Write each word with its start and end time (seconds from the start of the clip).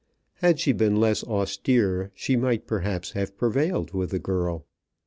Had 0.37 0.59
she 0.59 0.71
been 0.71 0.95
less 0.99 1.23
austere 1.25 2.09
she 2.15 2.35
might, 2.35 2.65
perhaps, 2.65 3.11
have 3.11 3.37
prevailed 3.37 3.93
with 3.93 4.09
the 4.09 4.17
girl. 4.17 4.65